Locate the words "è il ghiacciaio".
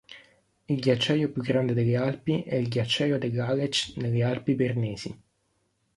2.41-3.19